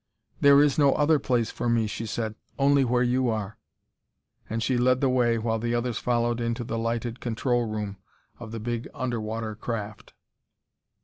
"There 0.39 0.63
is 0.63 0.79
no 0.79 0.93
other 0.93 1.19
place 1.19 1.51
for 1.51 1.69
me," 1.69 1.85
she 1.85 2.07
said; 2.07 2.33
"only 2.57 2.83
where 2.83 3.03
you 3.03 3.29
are." 3.29 3.59
And 4.49 4.63
she 4.63 4.75
led 4.75 4.99
the 4.99 5.09
way 5.09 5.37
while 5.37 5.59
the 5.59 5.75
others 5.75 5.99
followed 5.99 6.41
into 6.41 6.63
the 6.63 6.79
lighted 6.79 7.19
control 7.19 7.65
room 7.67 7.97
of 8.39 8.51
the 8.51 8.59
big 8.59 8.87
under 8.95 9.21
water 9.21 9.53
craft. 9.53 10.13